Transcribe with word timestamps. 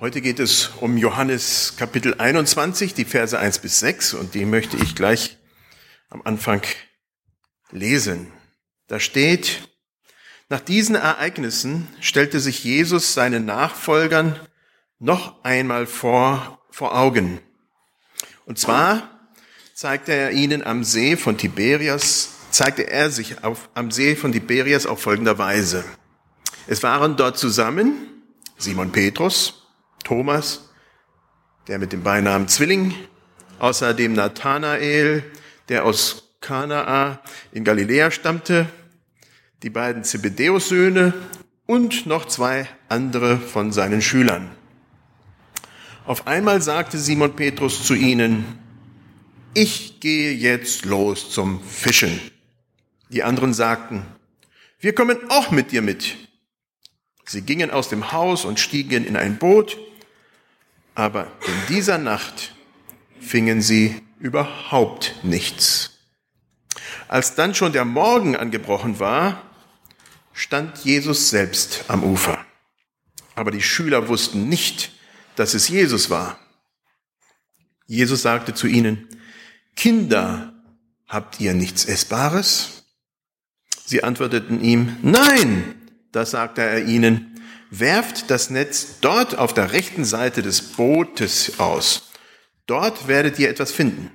Heute 0.00 0.22
geht 0.22 0.38
es 0.40 0.70
um 0.80 0.96
Johannes 0.96 1.74
Kapitel 1.76 2.14
21, 2.14 2.94
die 2.94 3.04
Verse 3.04 3.38
1 3.38 3.58
bis 3.58 3.80
6 3.80 4.14
und 4.14 4.34
die 4.34 4.46
möchte 4.46 4.78
ich 4.78 4.94
gleich 4.94 5.36
am 6.08 6.22
Anfang 6.22 6.62
lesen. 7.70 8.32
Da 8.86 8.98
steht, 8.98 9.68
nach 10.48 10.60
diesen 10.60 10.94
Ereignissen 10.94 11.86
stellte 12.00 12.40
sich 12.40 12.64
Jesus 12.64 13.12
seinen 13.12 13.44
Nachfolgern 13.44 14.40
noch 14.98 15.44
einmal 15.44 15.86
vor, 15.86 16.64
vor 16.70 16.96
Augen. 16.96 17.38
Und 18.46 18.58
zwar 18.58 19.30
zeigte 19.74 20.14
er 20.14 20.30
ihnen 20.30 20.64
am 20.64 20.82
See 20.82 21.18
von 21.18 21.36
Tiberias, 21.36 22.30
zeigte 22.50 22.88
er 22.88 23.10
sich 23.10 23.44
auf, 23.44 23.68
am 23.74 23.90
See 23.90 24.16
von 24.16 24.32
Tiberias 24.32 24.86
auf 24.86 25.02
folgender 25.02 25.36
Weise. 25.36 25.84
Es 26.66 26.82
waren 26.82 27.18
dort 27.18 27.36
zusammen 27.36 28.22
Simon 28.56 28.92
Petrus, 28.92 29.59
Thomas, 30.04 30.70
der 31.68 31.78
mit 31.78 31.92
dem 31.92 32.02
Beinamen 32.02 32.48
Zwilling, 32.48 32.94
außerdem 33.58 34.12
Nathanael, 34.12 35.24
der 35.68 35.84
aus 35.84 36.34
Kanaa 36.40 37.20
in 37.52 37.64
Galiläa 37.64 38.10
stammte, 38.10 38.66
die 39.62 39.70
beiden 39.70 40.04
Zebedeus-Söhne 40.04 41.12
und 41.66 42.06
noch 42.06 42.26
zwei 42.26 42.66
andere 42.88 43.38
von 43.38 43.72
seinen 43.72 44.02
Schülern. 44.02 44.50
Auf 46.06 46.26
einmal 46.26 46.62
sagte 46.62 46.98
Simon 46.98 47.36
Petrus 47.36 47.84
zu 47.84 47.94
ihnen, 47.94 48.58
ich 49.54 50.00
gehe 50.00 50.32
jetzt 50.32 50.84
los 50.84 51.30
zum 51.30 51.62
Fischen. 51.62 52.20
Die 53.10 53.22
anderen 53.22 53.52
sagten, 53.52 54.04
wir 54.78 54.94
kommen 54.94 55.18
auch 55.28 55.50
mit 55.50 55.72
dir 55.72 55.82
mit. 55.82 56.16
Sie 57.26 57.42
gingen 57.42 57.70
aus 57.70 57.88
dem 57.88 58.12
Haus 58.12 58.44
und 58.44 58.58
stiegen 58.58 59.04
in 59.04 59.16
ein 59.16 59.38
Boot 59.38 59.76
aber 60.94 61.26
in 61.46 61.74
dieser 61.74 61.98
Nacht 61.98 62.54
fingen 63.20 63.62
sie 63.62 64.02
überhaupt 64.18 65.16
nichts. 65.22 65.98
Als 67.08 67.34
dann 67.34 67.54
schon 67.54 67.72
der 67.72 67.84
Morgen 67.84 68.36
angebrochen 68.36 68.98
war, 68.98 69.42
stand 70.32 70.78
Jesus 70.78 71.30
selbst 71.30 71.84
am 71.88 72.04
Ufer. 72.04 72.44
Aber 73.34 73.50
die 73.50 73.62
Schüler 73.62 74.08
wussten 74.08 74.48
nicht, 74.48 74.92
dass 75.36 75.54
es 75.54 75.68
Jesus 75.68 76.10
war. 76.10 76.38
Jesus 77.86 78.22
sagte 78.22 78.54
zu 78.54 78.66
ihnen, 78.66 79.08
Kinder, 79.76 80.52
habt 81.08 81.40
ihr 81.40 81.54
nichts 81.54 81.84
Essbares? 81.84 82.84
Sie 83.84 84.04
antworteten 84.04 84.62
ihm, 84.62 84.96
nein. 85.02 85.74
Da 86.12 86.24
sagte 86.26 86.62
er 86.62 86.84
ihnen, 86.84 87.29
werft 87.70 88.30
das 88.30 88.50
Netz 88.50 89.00
dort 89.00 89.38
auf 89.38 89.54
der 89.54 89.72
rechten 89.72 90.04
Seite 90.04 90.42
des 90.42 90.72
Bootes 90.72 91.58
aus. 91.58 92.10
Dort 92.66 93.08
werdet 93.08 93.38
ihr 93.38 93.48
etwas 93.48 93.72
finden. 93.72 94.10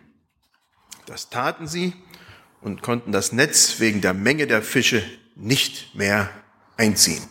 Das 1.06 1.30
taten 1.30 1.68
sie 1.68 1.94
und 2.62 2.82
konnten 2.82 3.12
das 3.12 3.32
Netz 3.32 3.80
wegen 3.80 4.02
der 4.02 4.14
Menge 4.14 4.48
der 4.48 4.62
Fische 4.62 5.04
nicht 5.36 5.96
mehr 5.96 6.30
einziehen. 6.78 7.24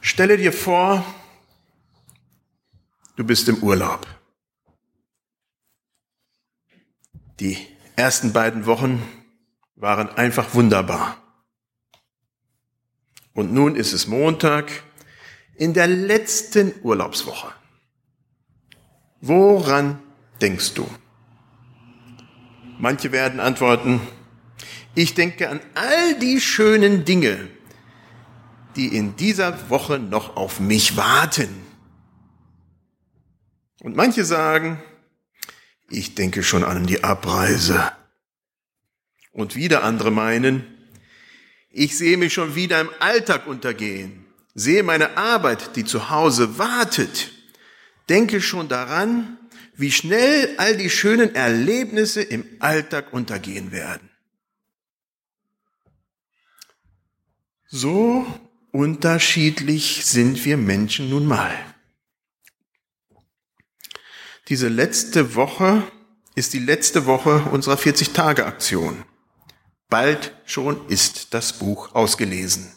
Stelle 0.00 0.36
dir 0.36 0.52
vor, 0.52 1.04
du 3.16 3.24
bist 3.24 3.48
im 3.48 3.62
Urlaub. 3.62 4.06
Die 7.40 7.58
ersten 7.96 8.32
beiden 8.32 8.66
Wochen 8.66 9.02
waren 9.76 10.08
einfach 10.08 10.54
wunderbar. 10.54 11.27
Und 13.38 13.52
nun 13.52 13.76
ist 13.76 13.92
es 13.92 14.08
Montag 14.08 14.82
in 15.54 15.72
der 15.72 15.86
letzten 15.86 16.74
Urlaubswoche. 16.82 17.52
Woran 19.20 20.00
denkst 20.40 20.74
du? 20.74 20.84
Manche 22.80 23.12
werden 23.12 23.38
antworten, 23.38 24.00
ich 24.96 25.14
denke 25.14 25.50
an 25.50 25.60
all 25.76 26.18
die 26.18 26.40
schönen 26.40 27.04
Dinge, 27.04 27.48
die 28.74 28.88
in 28.96 29.14
dieser 29.14 29.70
Woche 29.70 30.00
noch 30.00 30.34
auf 30.34 30.58
mich 30.58 30.96
warten. 30.96 31.62
Und 33.84 33.94
manche 33.94 34.24
sagen, 34.24 34.82
ich 35.88 36.16
denke 36.16 36.42
schon 36.42 36.64
an 36.64 36.88
die 36.88 37.04
Abreise. 37.04 37.92
Und 39.30 39.54
wieder 39.54 39.84
andere 39.84 40.10
meinen, 40.10 40.77
ich 41.70 41.96
sehe 41.96 42.16
mich 42.16 42.32
schon 42.32 42.54
wieder 42.54 42.80
im 42.80 42.90
Alltag 42.98 43.46
untergehen, 43.46 44.24
sehe 44.54 44.82
meine 44.82 45.16
Arbeit, 45.16 45.76
die 45.76 45.84
zu 45.84 46.10
Hause 46.10 46.58
wartet, 46.58 47.30
denke 48.08 48.40
schon 48.40 48.68
daran, 48.68 49.38
wie 49.74 49.92
schnell 49.92 50.54
all 50.56 50.76
die 50.76 50.90
schönen 50.90 51.34
Erlebnisse 51.34 52.22
im 52.22 52.44
Alltag 52.58 53.12
untergehen 53.12 53.70
werden. 53.70 54.10
So 57.70 58.26
unterschiedlich 58.72 60.04
sind 60.04 60.44
wir 60.44 60.56
Menschen 60.56 61.10
nun 61.10 61.26
mal. 61.26 61.54
Diese 64.48 64.68
letzte 64.68 65.34
Woche 65.34 65.82
ist 66.34 66.54
die 66.54 66.58
letzte 66.60 67.04
Woche 67.04 67.42
unserer 67.50 67.76
40-Tage-Aktion. 67.76 69.04
Bald 69.88 70.34
schon 70.44 70.86
ist 70.88 71.32
das 71.32 71.54
Buch 71.54 71.94
ausgelesen. 71.94 72.72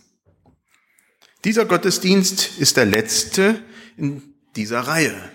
Dieser 1.44 1.66
Gottesdienst 1.66 2.60
ist 2.60 2.78
der 2.78 2.86
letzte 2.86 3.62
in 3.98 4.36
dieser 4.56 4.82
Reihe. 4.82 5.32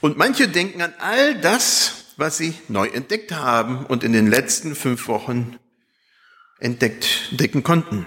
Und 0.00 0.18
manche 0.18 0.48
denken 0.48 0.82
an 0.82 0.92
all 0.98 1.40
das, 1.40 2.14
was 2.16 2.36
sie 2.36 2.54
neu 2.68 2.88
entdeckt 2.88 3.32
haben 3.32 3.86
und 3.86 4.04
in 4.04 4.12
den 4.12 4.26
letzten 4.26 4.74
fünf 4.74 5.08
Wochen 5.08 5.58
entdeckt, 6.58 7.28
entdecken 7.30 7.62
konnten. 7.62 8.06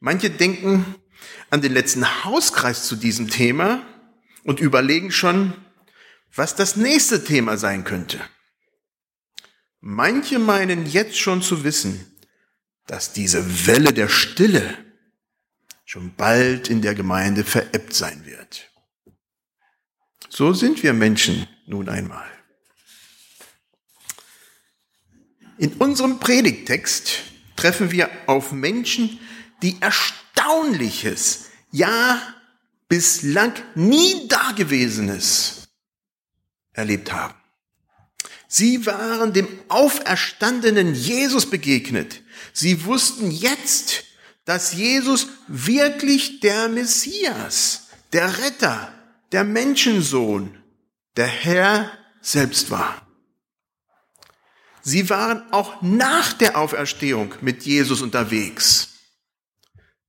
Manche 0.00 0.30
denken 0.30 0.94
an 1.50 1.60
den 1.60 1.72
letzten 1.72 2.24
Hauskreis 2.24 2.86
zu 2.86 2.96
diesem 2.96 3.28
Thema 3.28 3.82
und 4.42 4.58
überlegen 4.58 5.12
schon, 5.12 5.52
was 6.34 6.56
das 6.56 6.76
nächste 6.76 7.22
Thema 7.24 7.56
sein 7.56 7.84
könnte. 7.84 8.20
Manche 9.86 10.38
meinen 10.38 10.86
jetzt 10.86 11.18
schon 11.18 11.42
zu 11.42 11.62
wissen, 11.62 12.10
dass 12.86 13.12
diese 13.12 13.66
Welle 13.66 13.92
der 13.92 14.08
Stille 14.08 14.78
schon 15.84 16.14
bald 16.14 16.70
in 16.70 16.80
der 16.80 16.94
Gemeinde 16.94 17.44
verebbt 17.44 17.92
sein 17.92 18.24
wird. 18.24 18.70
So 20.30 20.54
sind 20.54 20.82
wir 20.82 20.94
Menschen 20.94 21.46
nun 21.66 21.90
einmal. 21.90 22.26
In 25.58 25.74
unserem 25.74 26.18
Predigtext 26.18 27.18
treffen 27.54 27.90
wir 27.90 28.08
auf 28.24 28.52
Menschen, 28.52 29.20
die 29.60 29.76
Erstaunliches, 29.82 31.50
ja 31.70 32.22
bislang 32.88 33.52
nie 33.74 34.28
Dagewesenes 34.28 35.68
erlebt 36.72 37.12
haben. 37.12 37.43
Sie 38.56 38.86
waren 38.86 39.32
dem 39.32 39.48
auferstandenen 39.66 40.94
Jesus 40.94 41.50
begegnet. 41.50 42.22
Sie 42.52 42.84
wussten 42.84 43.32
jetzt, 43.32 44.04
dass 44.44 44.74
Jesus 44.74 45.26
wirklich 45.48 46.38
der 46.38 46.68
Messias, 46.68 47.88
der 48.12 48.38
Retter, 48.38 48.94
der 49.32 49.42
Menschensohn, 49.42 50.56
der 51.16 51.26
Herr 51.26 51.90
selbst 52.20 52.70
war. 52.70 53.04
Sie 54.82 55.10
waren 55.10 55.52
auch 55.52 55.82
nach 55.82 56.32
der 56.32 56.56
Auferstehung 56.56 57.34
mit 57.40 57.64
Jesus 57.64 58.02
unterwegs, 58.02 58.90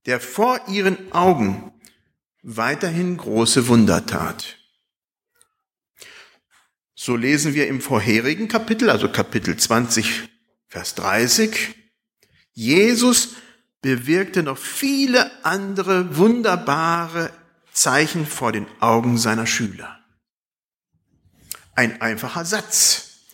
der 0.06 0.20
vor 0.20 0.60
ihren 0.68 1.10
Augen 1.10 1.72
weiterhin 2.44 3.16
große 3.16 3.66
Wunder 3.66 4.06
tat. 4.06 4.55
So 6.98 7.14
lesen 7.14 7.52
wir 7.52 7.68
im 7.68 7.82
vorherigen 7.82 8.48
Kapitel, 8.48 8.88
also 8.88 9.10
Kapitel 9.10 9.54
20, 9.54 10.30
Vers 10.66 10.94
30, 10.94 11.74
Jesus 12.54 13.34
bewirkte 13.82 14.42
noch 14.42 14.56
viele 14.56 15.44
andere 15.44 16.16
wunderbare 16.16 17.30
Zeichen 17.70 18.26
vor 18.26 18.50
den 18.50 18.66
Augen 18.80 19.18
seiner 19.18 19.46
Schüler. 19.46 20.00
Ein 21.74 22.00
einfacher 22.00 22.46
Satz, 22.46 23.26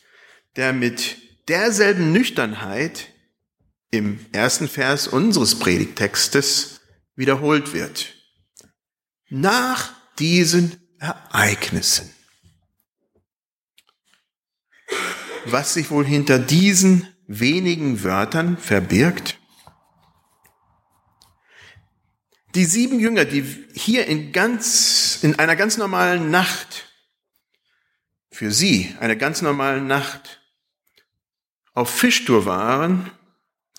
der 0.57 0.73
mit 0.73 1.19
derselben 1.47 2.11
Nüchternheit 2.11 3.11
im 3.93 4.19
ersten 4.33 4.69
Vers 4.69 5.07
unseres 5.07 5.57
Predigtextes 5.61 6.81
wiederholt 7.15 7.75
wird. 7.75 8.13
Nach 9.29 9.93
diesen 10.19 10.77
Ereignissen 10.99 12.13
was 15.45 15.75
sich 15.75 15.91
wohl 15.91 16.05
hinter 16.05 16.39
diesen 16.39 17.07
wenigen 17.27 18.03
Wörtern 18.05 18.57
verbirgt? 18.57 19.39
Die 22.55 22.65
sieben 22.67 23.01
Jünger, 23.01 23.25
die 23.25 23.43
hier 23.75 24.07
in 24.07 24.33
ganz, 24.33 25.19
in 25.23 25.39
einer 25.39 25.57
ganz 25.57 25.79
normalen 25.79 26.31
Nacht, 26.31 26.89
für 28.31 28.51
sie 28.51 28.95
eine 29.01 29.17
ganz 29.17 29.43
normale 29.43 29.81
Nacht 29.81 30.41
auf 31.75 31.91
Fischtour 31.91 32.45
waren, 32.45 33.11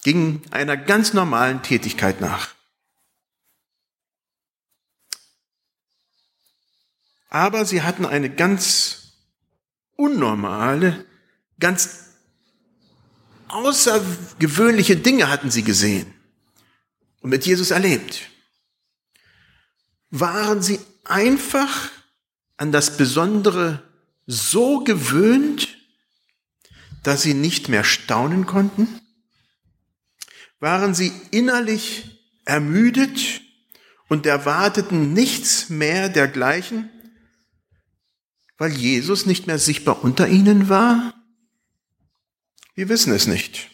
gingen 0.04 0.42
einer 0.52 0.78
ganz 0.78 1.14
normalen 1.14 1.62
Tätigkeit 1.62 2.20
nach. 2.20 2.54
Aber 7.30 7.66
sie 7.66 7.82
hatten 7.82 8.06
eine 8.06 8.30
ganz 8.30 9.14
unnormale, 9.96 11.06
ganz 11.60 12.04
außergewöhnliche 13.48 14.98
Dinge 14.98 15.30
hatten 15.30 15.52
sie 15.52 15.64
gesehen 15.64 16.12
und 17.22 17.30
mit 17.30 17.46
Jesus 17.46 17.72
erlebt. 17.72 18.30
Waren 20.10 20.62
sie 20.62 20.80
einfach 21.04 21.92
an 22.58 22.72
das 22.72 22.98
Besondere 22.98 23.84
so 24.26 24.84
gewöhnt, 24.84 25.68
dass 27.04 27.22
sie 27.22 27.34
nicht 27.34 27.70
mehr 27.70 27.84
staunen 27.84 28.46
konnten? 28.46 28.88
Waren 30.60 30.94
sie 30.96 31.12
innerlich 31.32 32.14
ermüdet 32.46 33.42
und 34.08 34.26
erwarteten 34.26 35.14
nichts 35.14 35.70
mehr 35.70 36.10
dergleichen, 36.10 36.90
weil 38.58 38.72
Jesus 38.72 39.26
nicht 39.26 39.48
mehr 39.48 39.60
sichtbar 39.60 40.04
unter 40.04 40.28
ihnen 40.28 40.70
war? 40.70 41.14
Wir 42.76 42.90
wissen 42.90 43.14
es 43.14 43.28
nicht. 43.28 43.70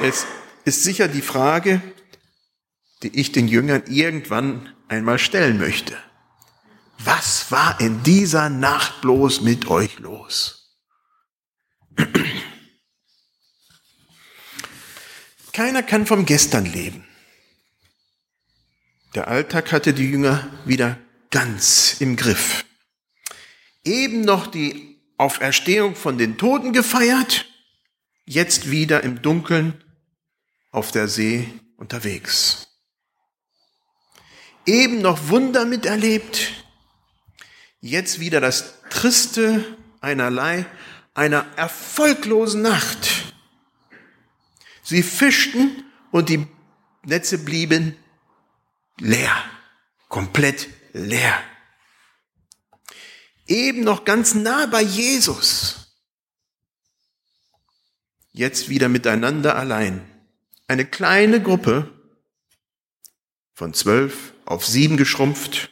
Es 0.00 0.24
ist 0.64 0.84
sicher 0.84 1.08
die 1.08 1.22
Frage, 1.22 1.82
die 3.02 3.18
ich 3.18 3.32
den 3.32 3.48
Jüngern 3.48 3.82
irgendwann 3.88 4.72
einmal 4.88 5.18
stellen 5.18 5.58
möchte. 5.58 5.96
Was 6.98 7.50
war 7.50 7.80
in 7.80 8.02
dieser 8.02 8.48
Nacht 8.50 9.00
bloß 9.00 9.40
mit 9.40 9.66
euch 9.68 9.98
los? 9.98 10.76
Keiner 15.52 15.82
kann 15.82 16.06
vom 16.06 16.26
Gestern 16.26 16.66
leben. 16.66 17.06
Der 19.14 19.26
Alltag 19.26 19.72
hatte 19.72 19.92
die 19.92 20.08
Jünger 20.08 20.48
wieder 20.64 20.98
ganz 21.30 21.96
im 22.00 22.16
Griff. 22.16 22.64
Eben 23.82 24.20
noch 24.20 24.46
die 24.46 25.00
Auferstehung 25.16 25.96
von 25.96 26.18
den 26.18 26.38
Toten 26.38 26.72
gefeiert, 26.72 27.49
jetzt 28.30 28.70
wieder 28.70 29.02
im 29.02 29.22
Dunkeln 29.22 29.82
auf 30.70 30.92
der 30.92 31.08
See 31.08 31.48
unterwegs. 31.76 32.68
Eben 34.66 35.00
noch 35.00 35.30
Wunder 35.30 35.64
miterlebt, 35.64 36.52
jetzt 37.80 38.20
wieder 38.20 38.40
das 38.40 38.74
Triste 38.88 39.64
einerlei 40.00 40.64
einer 41.12 41.44
erfolglosen 41.56 42.62
Nacht. 42.62 43.34
Sie 44.84 45.02
fischten 45.02 45.84
und 46.12 46.28
die 46.28 46.46
Netze 47.04 47.36
blieben 47.36 47.96
leer, 48.98 49.34
komplett 50.08 50.68
leer. 50.92 51.36
Eben 53.48 53.82
noch 53.82 54.04
ganz 54.04 54.34
nah 54.34 54.66
bei 54.66 54.82
Jesus. 54.82 55.79
Jetzt 58.32 58.68
wieder 58.68 58.88
miteinander 58.88 59.56
allein. 59.56 60.04
Eine 60.68 60.84
kleine 60.84 61.42
Gruppe 61.42 61.90
von 63.54 63.74
zwölf 63.74 64.34
auf 64.44 64.64
sieben 64.64 64.96
geschrumpft 64.96 65.70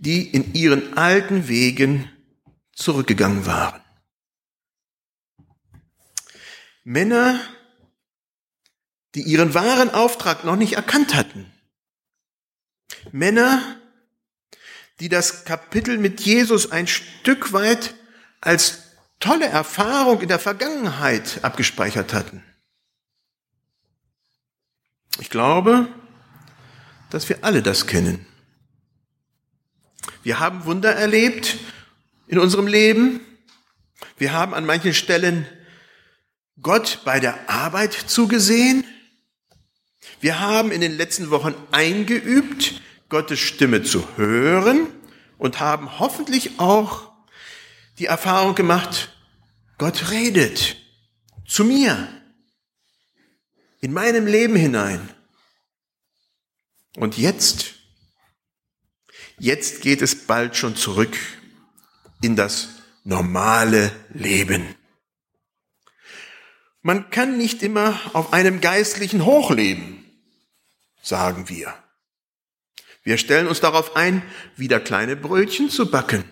die 0.00 0.26
in 0.30 0.54
ihren 0.54 0.96
alten 0.96 1.46
Wegen 1.46 2.10
zurückgegangen 2.72 3.44
waren. 3.44 3.82
Männer, 6.84 7.38
die 9.14 9.20
ihren 9.20 9.52
wahren 9.52 9.90
Auftrag 9.90 10.44
noch 10.44 10.56
nicht 10.56 10.72
erkannt 10.72 11.14
hatten. 11.14 11.52
Männer, 13.12 13.78
die 15.00 15.10
das 15.10 15.44
Kapitel 15.44 15.98
mit 15.98 16.22
Jesus 16.22 16.70
ein 16.72 16.86
Stück 16.86 17.52
weit 17.52 17.94
als 18.40 18.79
tolle 19.20 19.46
Erfahrung 19.46 20.20
in 20.20 20.28
der 20.28 20.38
Vergangenheit 20.38 21.44
abgespeichert 21.44 22.12
hatten. 22.12 22.42
Ich 25.20 25.30
glaube, 25.30 25.88
dass 27.10 27.28
wir 27.28 27.44
alle 27.44 27.62
das 27.62 27.86
kennen. 27.86 28.26
Wir 30.22 30.40
haben 30.40 30.64
Wunder 30.64 30.94
erlebt 30.94 31.58
in 32.26 32.38
unserem 32.38 32.66
Leben. 32.66 33.20
Wir 34.16 34.32
haben 34.32 34.54
an 34.54 34.64
manchen 34.64 34.94
Stellen 34.94 35.46
Gott 36.62 37.00
bei 37.04 37.20
der 37.20 37.50
Arbeit 37.50 37.92
zugesehen. 37.92 38.84
Wir 40.20 40.40
haben 40.40 40.72
in 40.72 40.80
den 40.80 40.96
letzten 40.96 41.30
Wochen 41.30 41.54
eingeübt, 41.70 42.80
Gottes 43.08 43.40
Stimme 43.40 43.82
zu 43.82 44.06
hören 44.16 44.86
und 45.38 45.60
haben 45.60 45.98
hoffentlich 45.98 46.60
auch 46.60 47.09
die 48.00 48.06
Erfahrung 48.06 48.54
gemacht, 48.54 49.16
Gott 49.78 50.10
redet 50.10 50.76
zu 51.46 51.64
mir, 51.64 52.08
in 53.80 53.92
meinem 53.92 54.26
Leben 54.26 54.56
hinein. 54.56 55.08
Und 56.96 57.16
jetzt 57.16 57.80
Jetzt 59.40 59.80
geht 59.80 60.02
es 60.02 60.26
bald 60.26 60.54
schon 60.54 60.76
zurück 60.76 61.16
in 62.20 62.36
das 62.36 62.68
normale 63.04 63.90
Leben. 64.12 64.74
Man 66.82 67.08
kann 67.08 67.38
nicht 67.38 67.62
immer 67.62 67.98
auf 68.12 68.34
einem 68.34 68.60
geistlichen 68.60 69.24
Hoch 69.24 69.50
leben, 69.50 70.04
sagen 71.00 71.48
wir. 71.48 71.74
Wir 73.02 73.16
stellen 73.16 73.46
uns 73.46 73.60
darauf 73.60 73.96
ein, 73.96 74.22
wieder 74.56 74.78
kleine 74.78 75.16
Brötchen 75.16 75.70
zu 75.70 75.90
backen. 75.90 76.30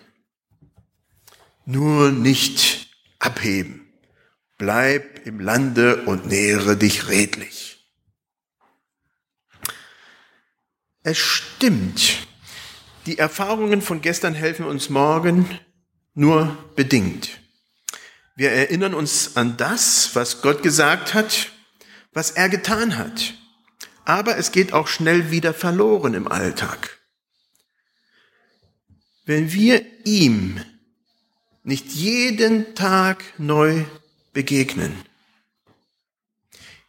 Nur 1.71 2.09
nicht 2.09 2.89
abheben. 3.19 3.93
Bleib 4.57 5.27
im 5.27 5.39
Lande 5.39 5.97
und 6.07 6.25
nähere 6.25 6.75
dich 6.75 7.09
redlich. 7.09 7.87
Es 11.03 11.19
stimmt, 11.19 12.25
die 13.05 13.19
Erfahrungen 13.19 13.83
von 13.83 14.01
gestern 14.01 14.33
helfen 14.33 14.65
uns 14.65 14.89
morgen 14.89 15.59
nur 16.15 16.57
bedingt. 16.75 17.39
Wir 18.35 18.49
erinnern 18.49 18.95
uns 18.95 19.37
an 19.37 19.55
das, 19.55 20.15
was 20.15 20.41
Gott 20.41 20.63
gesagt 20.63 21.13
hat, 21.13 21.51
was 22.13 22.31
er 22.31 22.49
getan 22.49 22.97
hat. 22.97 23.35
Aber 24.05 24.37
es 24.37 24.51
geht 24.51 24.73
auch 24.73 24.87
schnell 24.87 25.29
wieder 25.29 25.53
verloren 25.53 26.15
im 26.15 26.27
Alltag. 26.27 26.97
Wenn 29.25 29.53
wir 29.53 29.85
ihm 30.03 30.59
nicht 31.69 31.93
jeden 31.93 32.75
Tag 32.75 33.23
neu 33.37 33.85
begegnen, 34.33 34.93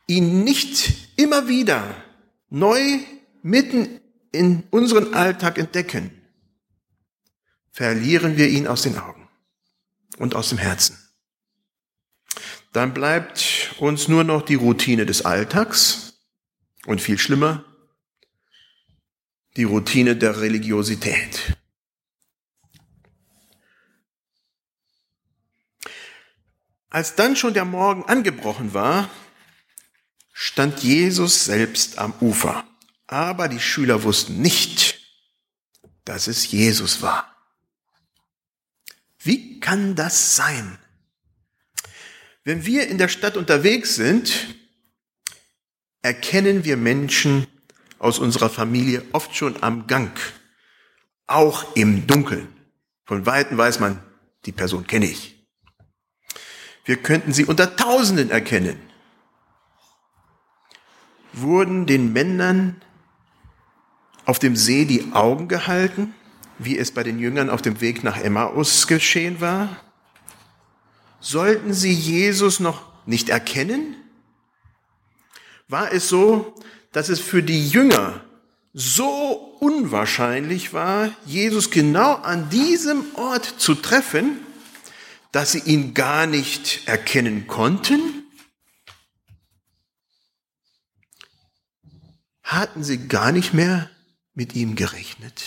ihn 0.07 0.43
nicht 0.43 1.11
immer 1.17 1.49
wieder 1.49 2.03
neu 2.49 2.99
mitten 3.43 4.01
in 4.33 4.65
unseren 4.71 5.13
Alltag 5.15 5.59
entdecken, 5.59 6.11
verlieren 7.71 8.37
wir 8.39 8.49
ihn 8.49 8.67
aus 8.67 8.83
den 8.83 8.99
Augen 8.99 9.29
und 10.17 10.35
aus 10.35 10.49
dem 10.49 10.59
Herzen. 10.59 10.99
Dann 12.73 12.95
bleibt 12.95 13.75
uns 13.81 14.09
nur 14.09 14.25
noch 14.25 14.43
die 14.43 14.55
Routine 14.55 15.05
des 15.05 15.27
Alltags 15.27 16.15
und 16.87 17.03
viel 17.03 17.19
schlimmer, 17.19 17.65
die 19.57 19.65
Routine 19.65 20.17
der 20.17 20.41
Religiosität. 20.41 21.60
Als 26.91 27.15
dann 27.15 27.37
schon 27.37 27.55
der 27.55 27.65
Morgen 27.65 28.05
angebrochen 28.05 28.75
war, 28.75 29.09
stand 30.33 30.83
Jesus 30.83 31.45
selbst 31.45 31.99
am 31.99 32.13
Ufer. 32.21 32.65
Aber 33.07 33.49
die 33.49 33.61
Schüler 33.61 34.03
wussten 34.03 34.41
nicht, 34.41 35.01
dass 36.05 36.27
es 36.27 36.51
Jesus 36.51 37.01
war. 37.01 37.37
Wie 39.21 39.61
kann 39.61 39.95
das 39.95 40.35
sein? 40.35 40.79
Wenn 42.43 42.67
wir 42.67 42.89
in 42.89 42.99
der 42.99 43.09
Stadt 43.09 43.37
unterwegs 43.37 43.95
sind, 43.95 44.55
erkennen 46.03 46.65
wir 46.65 46.77
Menschen 46.77 47.47
aus 47.99 48.19
unserer 48.19 48.51
Familie 48.51 49.05
oft 49.13 49.37
schon 49.37 49.63
am 49.63 49.87
Gang, 49.87 50.19
auch 51.27 51.77
im 51.77 52.07
Dunkeln. 52.07 52.49
Von 53.05 53.27
weitem 53.27 53.59
weiß 53.59 53.79
man, 53.79 54.03
die 54.47 54.53
Person 54.53 54.87
kenne 54.87 55.07
ich. 55.07 55.40
Wir 56.85 56.97
könnten 56.97 57.33
sie 57.33 57.45
unter 57.45 57.77
Tausenden 57.77 58.31
erkennen. 58.31 58.81
Wurden 61.33 61.87
den 61.87 62.13
Männern 62.13 62.81
auf 64.25 64.39
dem 64.39 64.57
See 64.57 64.85
die 64.85 65.13
Augen 65.13 65.49
gehalten, 65.49 66.15
wie 66.59 66.77
es 66.77 66.91
bei 66.93 67.03
den 67.03 67.19
Jüngern 67.19 67.51
auf 67.51 67.63
dem 67.63 67.81
Weg 67.81 68.05
nach 68.05 68.19
Emmaus 68.19 68.87
geschehen 68.87 69.41
war? 69.41 69.77
Sollten 71.21 71.73
sie 71.73 71.93
Jesus 71.93 72.61
noch 72.61 72.83
nicht 73.07 73.29
erkennen? 73.29 73.97
War 75.69 75.93
es 75.93 76.09
so, 76.09 76.55
dass 76.93 77.09
es 77.09 77.21
für 77.21 77.43
die 77.43 77.69
Jünger 77.69 78.25
so 78.73 79.57
unwahrscheinlich 79.61 80.73
war, 80.73 81.11
Jesus 81.27 81.71
genau 81.71 82.15
an 82.15 82.51
diesem 82.51 83.05
Ort 83.17 83.45
zu 83.45 83.75
treffen, 83.75 84.39
dass 85.33 85.53
sie 85.53 85.61
ihn 85.61 85.95
gar 85.95 86.27
nicht 86.27 86.87
erkennen 86.89 87.47
konnten? 87.47 88.25
Hatten 92.43 92.83
sie 92.83 93.07
gar 93.07 93.31
nicht 93.31 93.55
mehr 93.55 93.91
mit 94.35 94.55
ihm 94.57 94.75
gerechnet? 94.75 95.45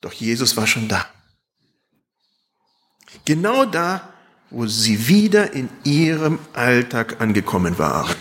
Doch 0.00 0.12
Jesus 0.12 0.56
war 0.56 0.66
schon 0.66 0.88
da. 0.88 1.08
Genau 3.24 3.64
da, 3.64 4.12
wo 4.50 4.66
sie 4.66 5.08
wieder 5.08 5.52
in 5.52 5.68
ihrem 5.84 6.38
Alltag 6.52 7.20
angekommen 7.20 7.78
waren. 7.78 8.16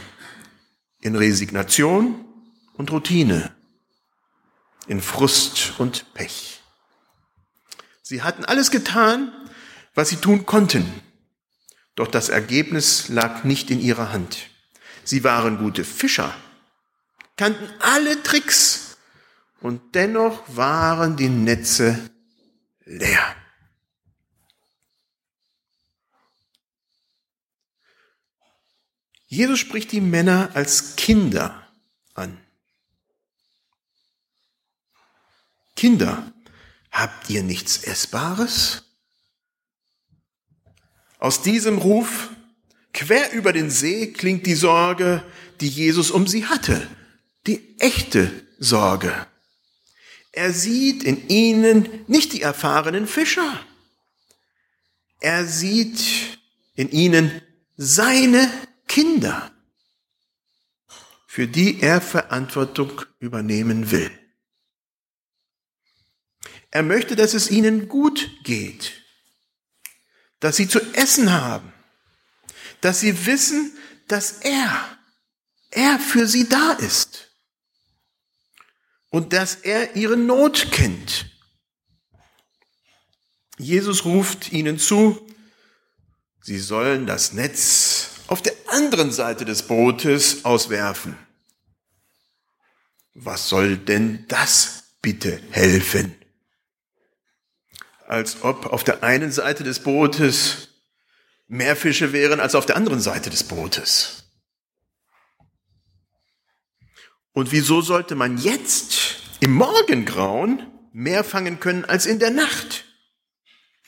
In 1.01 1.15
Resignation 1.15 2.25
und 2.73 2.91
Routine. 2.91 3.55
In 4.87 5.01
Frust 5.01 5.79
und 5.79 6.13
Pech. 6.13 6.61
Sie 8.07 8.23
hatten 8.23 8.45
alles 8.45 8.71
getan, 8.71 9.33
was 9.93 10.07
sie 10.07 10.15
tun 10.15 10.45
konnten. 10.45 10.85
Doch 11.95 12.07
das 12.07 12.29
Ergebnis 12.29 13.09
lag 13.09 13.43
nicht 13.43 13.69
in 13.69 13.81
ihrer 13.81 14.13
Hand. 14.13 14.49
Sie 15.03 15.25
waren 15.25 15.57
gute 15.57 15.83
Fischer, 15.83 16.33
kannten 17.35 17.69
alle 17.81 18.23
Tricks 18.23 18.95
und 19.59 19.93
dennoch 19.93 20.41
waren 20.55 21.17
die 21.17 21.27
Netze 21.27 22.09
leer. 22.85 23.35
Jesus 29.25 29.59
spricht 29.59 29.91
die 29.91 29.99
Männer 29.99 30.51
als 30.53 30.95
Kinder 30.95 31.67
an. 32.13 32.39
Kinder, 35.75 36.31
habt 36.99 37.29
ihr 37.29 37.43
nichts 37.43 37.77
Essbares? 37.83 38.83
Aus 41.19 41.41
diesem 41.41 41.77
Ruf 41.77 42.29
quer 42.93 43.31
über 43.33 43.53
den 43.53 43.69
See 43.69 44.11
klingt 44.13 44.45
die 44.45 44.55
Sorge, 44.55 45.23
die 45.61 45.69
Jesus 45.69 46.11
um 46.11 46.27
sie 46.27 46.45
hatte, 46.45 46.87
die 47.45 47.79
echte 47.79 48.31
Sorge. 48.59 49.27
Er 50.31 50.53
sieht 50.53 51.03
in 51.03 51.27
ihnen 51.29 51.89
nicht 52.07 52.33
die 52.33 52.41
erfahrenen 52.41 53.07
Fischer. 53.07 53.59
Er 55.19 55.45
sieht 55.45 56.37
in 56.75 56.91
ihnen 56.91 57.41
seine 57.75 58.51
Kinder, 58.87 59.51
für 61.25 61.47
die 61.47 61.81
er 61.81 62.01
Verantwortung 62.01 63.01
übernehmen 63.19 63.89
will. 63.91 64.11
Er 66.71 66.83
möchte, 66.83 67.15
dass 67.15 67.33
es 67.33 67.49
ihnen 67.49 67.87
gut 67.87 68.29
geht, 68.43 69.03
dass 70.39 70.57
sie 70.57 70.67
zu 70.67 70.79
essen 70.93 71.31
haben, 71.31 71.73
dass 72.81 72.99
sie 72.99 73.25
wissen, 73.25 73.75
dass 74.07 74.33
er, 74.41 74.97
er 75.71 75.99
für 75.99 76.27
sie 76.27 76.47
da 76.47 76.73
ist 76.73 77.31
und 79.09 79.33
dass 79.33 79.55
er 79.55 79.95
ihre 79.95 80.17
Not 80.17 80.71
kennt. 80.71 81.31
Jesus 83.57 84.05
ruft 84.05 84.51
ihnen 84.51 84.77
zu, 84.77 85.27
sie 86.41 86.59
sollen 86.59 87.07
das 87.07 87.33
Netz 87.33 88.11
auf 88.27 88.41
der 88.41 88.53
anderen 88.67 89.11
Seite 89.11 89.45
des 89.45 89.63
Bootes 89.63 90.45
auswerfen. 90.45 91.17
Was 93.13 93.49
soll 93.49 93.77
denn 93.77 94.25
das 94.27 94.83
bitte 95.01 95.41
helfen? 95.49 96.13
Als 98.07 98.41
ob 98.41 98.67
auf 98.67 98.83
der 98.85 99.03
einen 99.03 99.31
Seite 99.31 99.63
des 99.63 99.79
Bootes 99.79 100.69
mehr 101.47 101.75
Fische 101.75 102.13
wären 102.13 102.39
als 102.39 102.55
auf 102.55 102.65
der 102.65 102.77
anderen 102.77 103.01
Seite 103.01 103.29
des 103.29 103.43
Bootes. 103.43 104.23
Und 107.33 107.51
wieso 107.51 107.81
sollte 107.81 108.15
man 108.15 108.37
jetzt 108.37 109.17
im 109.41 109.53
Morgengrauen 109.53 110.65
mehr 110.93 111.23
fangen 111.23 111.59
können 111.59 111.85
als 111.85 112.05
in 112.05 112.19
der 112.19 112.31
Nacht? 112.31 112.85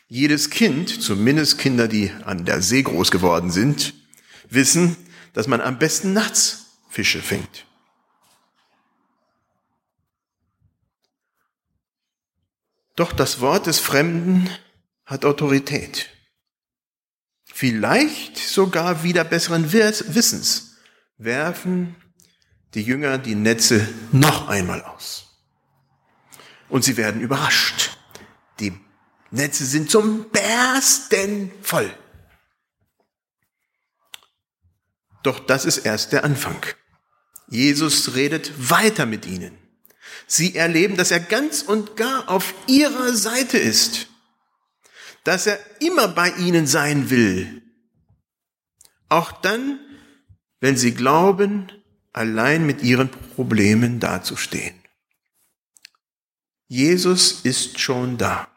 Jedes 0.07 0.49
Kind, 0.49 1.01
zumindest 1.01 1.57
Kinder, 1.57 1.87
die 1.87 2.11
an 2.25 2.43
der 2.43 2.61
See 2.61 2.83
groß 2.83 3.11
geworden 3.11 3.51
sind, 3.51 3.93
wissen, 4.49 4.97
dass 5.33 5.47
man 5.47 5.61
am 5.61 5.79
besten 5.79 6.13
nachts 6.13 6.77
Fische 6.89 7.21
fängt. 7.21 7.65
Doch 12.99 13.13
das 13.13 13.39
Wort 13.39 13.65
des 13.65 13.79
Fremden 13.79 14.49
hat 15.05 15.23
Autorität. 15.23 16.09
Vielleicht 17.45 18.37
sogar 18.37 19.03
wieder 19.03 19.23
besseren 19.23 19.71
Wissens 19.71 20.75
werfen 21.17 21.95
die 22.73 22.81
Jünger 22.81 23.17
die 23.17 23.35
Netze 23.35 23.87
noch 24.11 24.49
einmal 24.49 24.83
aus. 24.83 25.29
Und 26.67 26.83
sie 26.83 26.97
werden 26.97 27.21
überrascht. 27.21 27.97
Die 28.59 28.77
Netze 29.31 29.65
sind 29.65 29.89
zum 29.89 30.29
Bersten 30.31 31.53
voll. 31.61 31.89
Doch 35.23 35.39
das 35.39 35.63
ist 35.63 35.77
erst 35.77 36.11
der 36.11 36.25
Anfang. 36.25 36.65
Jesus 37.47 38.15
redet 38.15 38.69
weiter 38.69 39.05
mit 39.05 39.25
ihnen. 39.25 39.68
Sie 40.27 40.55
erleben, 40.55 40.97
dass 40.97 41.11
er 41.11 41.19
ganz 41.19 41.61
und 41.61 41.97
gar 41.97 42.29
auf 42.29 42.53
ihrer 42.67 43.13
Seite 43.13 43.57
ist, 43.57 44.07
dass 45.23 45.47
er 45.47 45.59
immer 45.81 46.07
bei 46.07 46.29
ihnen 46.31 46.67
sein 46.67 47.09
will. 47.09 47.61
Auch 49.09 49.31
dann, 49.31 49.79
wenn 50.59 50.77
sie 50.77 50.93
glauben, 50.93 51.71
allein 52.13 52.65
mit 52.65 52.81
ihren 52.81 53.09
Problemen 53.09 53.99
dazustehen. 53.99 54.75
Jesus 56.67 57.41
ist 57.41 57.79
schon 57.79 58.17
da. 58.17 58.47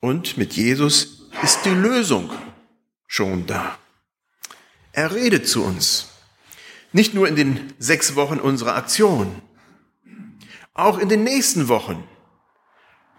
Und 0.00 0.36
mit 0.36 0.54
Jesus 0.54 1.28
ist 1.42 1.64
die 1.64 1.70
Lösung 1.70 2.30
schon 3.06 3.46
da. 3.46 3.78
Er 4.92 5.14
redet 5.14 5.48
zu 5.48 5.62
uns. 5.62 6.08
Nicht 6.92 7.14
nur 7.14 7.28
in 7.28 7.36
den 7.36 7.72
sechs 7.78 8.16
Wochen 8.16 8.40
unserer 8.40 8.74
Aktion, 8.74 9.42
auch 10.78 10.98
in 10.98 11.08
den 11.08 11.24
nächsten 11.24 11.68
Wochen, 11.68 12.08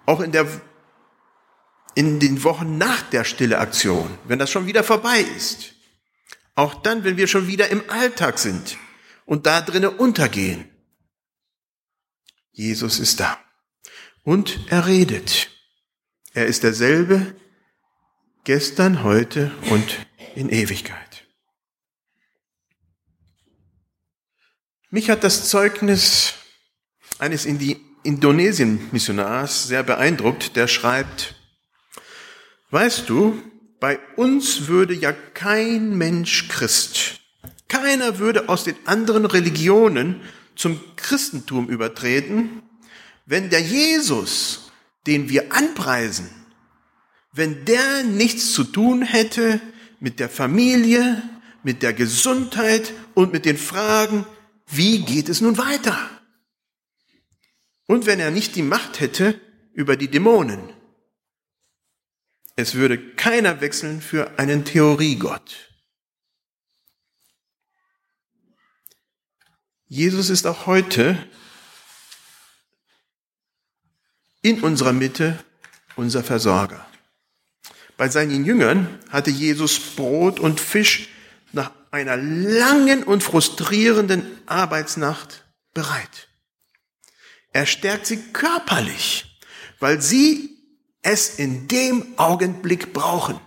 auch 0.05 0.21
in, 0.21 0.31
der, 0.31 0.47
in 1.93 2.19
den 2.19 2.43
Wochen 2.43 2.77
nach 2.77 3.01
der 3.09 3.25
stille 3.25 3.59
Aktion, 3.59 4.17
wenn 4.23 4.39
das 4.39 4.49
schon 4.49 4.65
wieder 4.65 4.83
vorbei 4.83 5.19
ist. 5.19 5.73
Auch 6.55 6.75
dann, 6.81 7.03
wenn 7.03 7.17
wir 7.17 7.27
schon 7.27 7.47
wieder 7.47 7.69
im 7.69 7.87
Alltag 7.89 8.39
sind 8.39 8.77
und 9.25 9.45
da 9.45 9.61
drinnen 9.61 9.89
untergehen. 9.89 10.69
Jesus 12.51 12.99
ist 12.99 13.19
da. 13.19 13.37
Und 14.23 14.59
er 14.69 14.87
redet. 14.87 15.49
Er 16.33 16.45
ist 16.45 16.63
derselbe 16.63 17.35
gestern, 18.45 19.03
heute 19.03 19.51
und 19.69 20.05
in 20.35 20.49
Ewigkeit. 20.49 21.27
Mich 24.89 25.09
hat 25.09 25.23
das 25.23 25.49
Zeugnis 25.49 26.38
eines 27.19 27.45
Indonesien-Missionars 28.03 29.67
sehr 29.67 29.83
beeindruckt, 29.83 30.55
der 30.55 30.67
schreibt, 30.67 31.35
weißt 32.71 33.07
du, 33.09 33.39
bei 33.79 33.99
uns 34.15 34.67
würde 34.67 34.93
ja 34.93 35.11
kein 35.11 35.97
Mensch 35.97 36.47
Christ, 36.47 37.19
keiner 37.67 38.19
würde 38.19 38.49
aus 38.49 38.63
den 38.63 38.75
anderen 38.85 39.25
Religionen 39.25 40.21
zum 40.55 40.79
Christentum 40.95 41.69
übertreten, 41.69 42.63
wenn 43.25 43.49
der 43.49 43.61
Jesus, 43.61 44.71
den 45.05 45.29
wir 45.29 45.53
anpreisen, 45.53 46.29
wenn 47.31 47.63
der 47.65 48.03
nichts 48.03 48.53
zu 48.53 48.63
tun 48.63 49.01
hätte 49.03 49.61
mit 49.99 50.19
der 50.19 50.29
Familie, 50.29 51.21
mit 51.63 51.83
der 51.83 51.93
Gesundheit 51.93 52.91
und 53.13 53.31
mit 53.31 53.45
den 53.45 53.57
Fragen, 53.57 54.25
wie 54.67 54.99
geht 54.99 55.29
es 55.29 55.41
nun 55.41 55.57
weiter? 55.57 56.09
Und 57.89 58.05
wenn 58.05 58.19
er 58.19 58.29
nicht 58.29 58.55
die 58.55 58.62
Macht 58.62 59.00
hätte 59.00 59.41
über 59.74 59.98
die 59.98 60.10
Dämonen, 60.10 60.62
es 62.55 62.75
würde 62.75 63.00
keiner 63.15 63.62
wechseln 63.62 64.00
für 64.00 64.38
einen 64.38 64.63
Theoriegott. 64.63 65.72
Jesus 69.88 70.29
ist 70.29 70.46
auch 70.46 70.67
heute 70.67 71.17
in 74.43 74.62
unserer 74.62 74.93
Mitte 74.93 75.43
unser 75.96 76.24
Versorger. 76.24 76.86
Bei 77.98 78.08
seinen 78.08 78.46
Jüngern 78.46 79.00
hatte 79.10 79.31
Jesus 79.31 79.79
Brot 79.96 80.39
und 80.39 80.60
Fisch 80.60 81.10
nach 81.53 81.72
einer 81.89 82.17
langen 82.17 83.01
und 83.01 83.24
frustrierenden 83.24 84.27
Arbeitsnacht 84.46 85.43
bereit. 85.74 86.28
Er 87.51 87.65
stärkt 87.65 88.06
sie 88.06 88.18
körperlich, 88.32 89.39
weil 89.79 90.01
sie 90.01 90.58
es 91.01 91.39
in 91.39 91.68
dem 91.68 92.18
Augenblick 92.18 92.94
brauchen. 92.94 93.39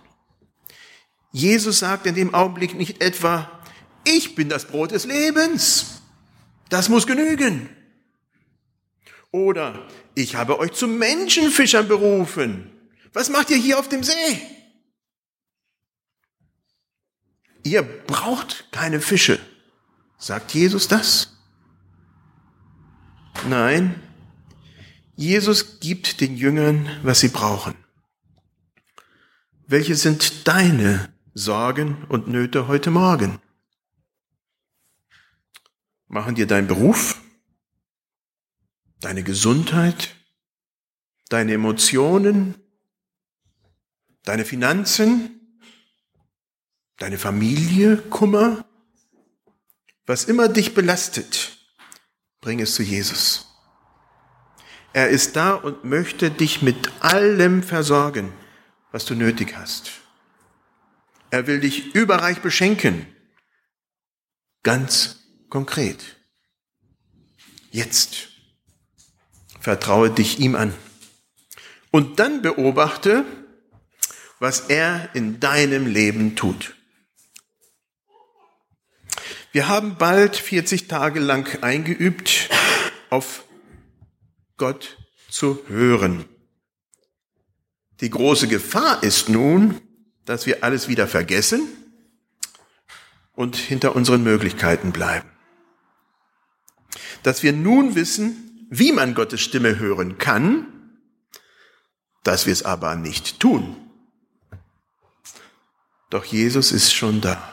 Jesus 1.31 1.79
sagt 1.79 2.05
in 2.05 2.15
dem 2.15 2.33
Augenblick 2.33 2.75
nicht 2.75 3.01
etwa, 3.01 3.61
ich 4.03 4.35
bin 4.35 4.49
das 4.49 4.65
Brot 4.65 4.91
des 4.91 5.05
Lebens. 5.05 6.01
Das 6.69 6.89
muss 6.89 7.07
genügen. 7.07 7.69
Oder 9.31 9.87
ich 10.15 10.35
habe 10.35 10.59
euch 10.59 10.73
zu 10.73 10.87
Menschenfischern 10.87 11.87
berufen. 11.87 12.71
Was 13.13 13.29
macht 13.29 13.49
ihr 13.49 13.57
hier 13.57 13.79
auf 13.79 13.89
dem 13.89 14.03
See? 14.03 14.41
Ihr 17.63 17.81
braucht 17.81 18.67
keine 18.71 18.99
Fische. 18.99 19.39
Sagt 20.17 20.53
Jesus 20.53 20.87
das? 20.87 21.32
Nein, 23.49 24.01
Jesus 25.15 25.81
gibt 25.81 26.21
den 26.21 26.37
Jüngern, 26.37 26.89
was 27.03 27.19
sie 27.19 27.27
brauchen. 27.27 27.75
Welche 29.67 29.95
sind 29.95 30.47
deine 30.47 31.13
Sorgen 31.33 32.05
und 32.05 32.27
Nöte 32.27 32.67
heute 32.67 32.89
Morgen? 32.89 33.41
Machen 36.07 36.35
dir 36.35 36.47
dein 36.47 36.67
Beruf, 36.67 37.21
deine 39.01 39.23
Gesundheit, 39.23 40.15
deine 41.27 41.53
Emotionen, 41.53 42.55
deine 44.23 44.45
Finanzen, 44.45 45.59
deine 46.97 47.17
Familie 47.17 47.97
Kummer? 47.97 48.65
Was 50.05 50.25
immer 50.25 50.47
dich 50.47 50.73
belastet, 50.73 51.52
bring 52.43 52.59
es 52.59 52.75
zu 52.75 52.83
Jesus. 52.83 53.47
Er 54.91 55.09
ist 55.09 55.35
da 55.37 55.53
und 55.53 55.85
möchte 55.85 56.29
dich 56.29 56.61
mit 56.61 56.91
allem 57.01 57.63
versorgen, 57.63 58.31
was 58.91 59.05
du 59.05 59.15
nötig 59.15 59.55
hast. 59.55 59.91
Er 61.31 61.47
will 61.47 61.61
dich 61.61 61.95
überreich 61.95 62.41
beschenken. 62.41 63.07
Ganz 64.61 65.21
konkret. 65.49 66.17
Jetzt. 67.71 68.29
Vertraue 69.59 70.11
dich 70.11 70.39
ihm 70.39 70.55
an. 70.55 70.73
Und 71.91 72.19
dann 72.19 72.41
beobachte, 72.41 73.25
was 74.39 74.59
er 74.67 75.09
in 75.13 75.39
deinem 75.39 75.87
Leben 75.87 76.35
tut. 76.35 76.75
Wir 79.53 79.67
haben 79.67 79.97
bald 79.99 80.35
40 80.35 80.87
Tage 80.87 81.19
lang 81.19 81.61
eingeübt, 81.61 82.49
auf 83.11 83.45
Gott 84.57 84.97
zu 85.29 85.63
hören. 85.67 86.25
Die 88.01 88.09
große 88.09 88.47
Gefahr 88.47 89.03
ist 89.03 89.29
nun, 89.29 89.79
dass 90.25 90.47
wir 90.47 90.63
alles 90.63 90.87
wieder 90.87 91.07
vergessen 91.07 91.67
und 93.33 93.55
hinter 93.55 93.95
unseren 93.95 94.23
Möglichkeiten 94.23 94.91
bleiben. 94.91 95.29
Dass 97.21 97.43
wir 97.43 97.53
nun 97.53 97.93
wissen, 97.93 98.67
wie 98.71 98.91
man 98.91 99.13
Gottes 99.13 99.41
Stimme 99.41 99.77
hören 99.77 100.17
kann, 100.17 100.65
dass 102.23 102.47
wir 102.47 102.53
es 102.53 102.63
aber 102.63 102.95
nicht 102.95 103.39
tun. 103.39 103.75
Doch 106.09 106.25
Jesus 106.25 106.71
ist 106.71 106.91
schon 106.91 107.21
da. 107.21 107.52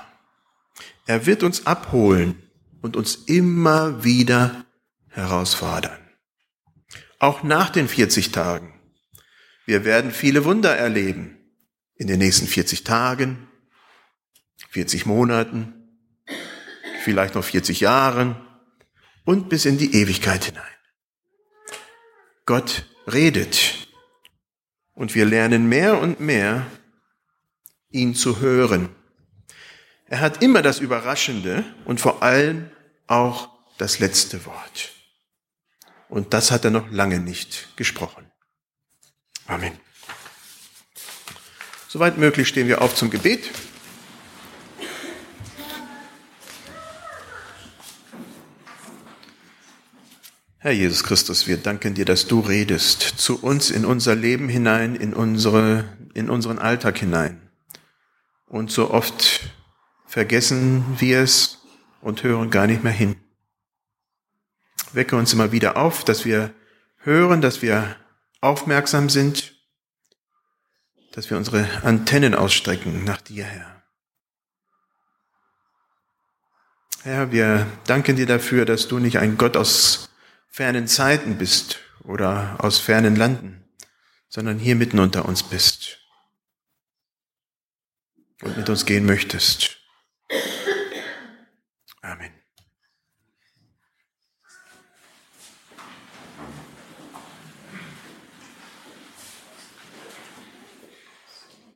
Er 1.10 1.26
wird 1.26 1.42
uns 1.42 1.66
abholen 1.66 2.40
und 2.82 2.96
uns 2.96 3.16
immer 3.16 4.04
wieder 4.04 4.64
herausfordern. 5.08 5.98
Auch 7.18 7.42
nach 7.42 7.70
den 7.70 7.88
40 7.88 8.30
Tagen. 8.30 8.80
Wir 9.66 9.84
werden 9.84 10.12
viele 10.12 10.44
Wunder 10.44 10.76
erleben 10.76 11.36
in 11.96 12.06
den 12.06 12.20
nächsten 12.20 12.46
40 12.46 12.84
Tagen, 12.84 13.48
40 14.68 15.04
Monaten, 15.04 15.74
vielleicht 17.02 17.34
noch 17.34 17.42
40 17.42 17.80
Jahren 17.80 18.36
und 19.24 19.48
bis 19.48 19.64
in 19.64 19.78
die 19.78 19.96
Ewigkeit 19.96 20.44
hinein. 20.44 20.62
Gott 22.46 22.86
redet 23.12 23.88
und 24.92 25.16
wir 25.16 25.24
lernen 25.24 25.68
mehr 25.68 26.00
und 26.00 26.20
mehr, 26.20 26.64
ihn 27.88 28.14
zu 28.14 28.38
hören. 28.38 28.90
Er 30.10 30.18
hat 30.18 30.42
immer 30.42 30.60
das 30.60 30.80
Überraschende 30.80 31.64
und 31.84 32.00
vor 32.00 32.20
allem 32.20 32.68
auch 33.06 33.48
das 33.78 34.00
letzte 34.00 34.44
Wort. 34.44 34.90
Und 36.08 36.34
das 36.34 36.50
hat 36.50 36.64
er 36.64 36.72
noch 36.72 36.90
lange 36.90 37.20
nicht 37.20 37.68
gesprochen. 37.76 38.28
Amen. 39.46 39.78
Soweit 41.86 42.18
möglich 42.18 42.48
stehen 42.48 42.66
wir 42.66 42.82
auf 42.82 42.96
zum 42.96 43.08
Gebet. 43.10 43.50
Herr 50.58 50.72
Jesus 50.72 51.04
Christus, 51.04 51.46
wir 51.46 51.56
danken 51.56 51.94
dir, 51.94 52.04
dass 52.04 52.26
du 52.26 52.40
redest 52.40 53.00
zu 53.00 53.40
uns 53.40 53.70
in 53.70 53.84
unser 53.84 54.16
Leben 54.16 54.48
hinein, 54.48 54.96
in, 54.96 55.14
unsere, 55.14 55.84
in 56.14 56.28
unseren 56.28 56.58
Alltag 56.58 56.98
hinein. 56.98 57.48
Und 58.46 58.72
so 58.72 58.90
oft 58.90 59.52
vergessen 60.10 60.84
wir 60.98 61.20
es 61.20 61.58
und 62.02 62.22
hören 62.22 62.50
gar 62.50 62.66
nicht 62.66 62.84
mehr 62.84 62.92
hin. 62.92 63.16
Wecke 64.92 65.16
uns 65.16 65.32
immer 65.32 65.52
wieder 65.52 65.76
auf, 65.76 66.04
dass 66.04 66.24
wir 66.24 66.52
hören, 66.98 67.40
dass 67.40 67.62
wir 67.62 67.96
aufmerksam 68.42 69.08
sind 69.08 69.54
dass 71.12 71.28
wir 71.30 71.36
unsere 71.36 71.68
Antennen 71.82 72.34
ausstrecken 72.34 73.04
nach 73.04 73.20
dir, 73.20 73.44
Herr. 73.44 73.82
Herr, 77.02 77.32
wir 77.32 77.66
danken 77.86 78.16
dir 78.16 78.26
dafür, 78.26 78.64
dass 78.64 78.86
du 78.86 78.98
nicht 78.98 79.18
ein 79.18 79.38
Gott 79.38 79.56
aus 79.56 80.10
fernen 80.48 80.86
Zeiten 80.86 81.38
bist 81.38 81.80
oder 82.04 82.56
aus 82.58 82.78
fernen 82.78 83.16
Landen, 83.16 83.64
sondern 84.28 84.58
hier 84.58 84.76
mitten 84.76 84.98
unter 84.98 85.24
uns 85.24 85.42
bist 85.42 85.98
und 88.42 88.56
mit 88.56 88.68
uns 88.68 88.84
gehen 88.84 89.06
möchtest. 89.06 89.79
you 90.30 90.40